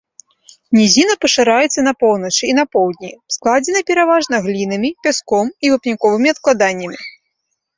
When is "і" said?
2.51-2.55, 5.67-5.75